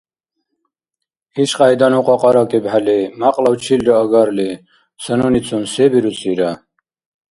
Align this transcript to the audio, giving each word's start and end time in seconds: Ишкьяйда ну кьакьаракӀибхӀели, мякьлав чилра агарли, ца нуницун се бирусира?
Ишкьяйда 1.41 1.87
ну 1.93 1.99
кьакьаракӀибхӀели, 2.05 2.99
мякьлав 3.19 3.55
чилра 3.63 3.93
агарли, 4.03 4.49
ца 5.01 5.13
нуницун 5.19 5.63
се 5.73 5.85
бирусира? 5.93 6.49